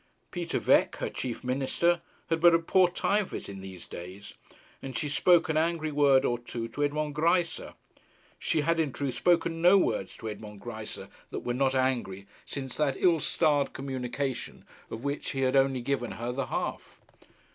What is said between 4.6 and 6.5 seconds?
and she spoke an angry word or